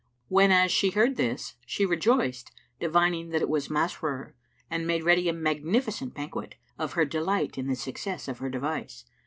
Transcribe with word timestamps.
Whenas 0.29 0.71
she 0.71 0.89
heard 0.89 1.15
this, 1.15 1.57
she 1.63 1.85
rejoiced 1.85 2.51
divining 2.79 3.29
that 3.29 3.43
it 3.43 3.47
was 3.49 3.69
Masrur, 3.69 4.33
and 4.67 4.87
made 4.87 5.03
ready 5.03 5.29
a 5.29 5.31
magnificent 5.33 6.15
banquet,[FN#345] 6.15 6.83
of 6.83 6.93
her 6.93 7.05
delight 7.05 7.55
in 7.55 7.67
the 7.67 7.75
success 7.75 8.27
of 8.27 8.39
her 8.39 8.49
device. 8.49 9.05